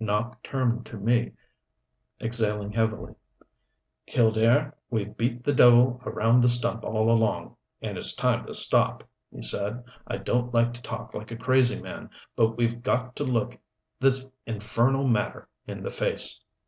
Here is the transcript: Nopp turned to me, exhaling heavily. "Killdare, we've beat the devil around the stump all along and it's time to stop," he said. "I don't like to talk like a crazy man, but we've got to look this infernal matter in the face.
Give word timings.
Nopp 0.00 0.40
turned 0.44 0.86
to 0.86 0.96
me, 0.96 1.32
exhaling 2.20 2.70
heavily. 2.70 3.16
"Killdare, 4.06 4.72
we've 4.90 5.16
beat 5.16 5.42
the 5.42 5.52
devil 5.52 6.00
around 6.06 6.40
the 6.40 6.48
stump 6.48 6.84
all 6.84 7.10
along 7.10 7.56
and 7.82 7.98
it's 7.98 8.14
time 8.14 8.46
to 8.46 8.54
stop," 8.54 9.02
he 9.34 9.42
said. 9.42 9.82
"I 10.06 10.18
don't 10.18 10.54
like 10.54 10.72
to 10.74 10.82
talk 10.82 11.14
like 11.14 11.32
a 11.32 11.36
crazy 11.36 11.82
man, 11.82 12.10
but 12.36 12.50
we've 12.56 12.80
got 12.80 13.16
to 13.16 13.24
look 13.24 13.58
this 13.98 14.30
infernal 14.46 15.08
matter 15.08 15.48
in 15.66 15.82
the 15.82 15.90
face. 15.90 16.42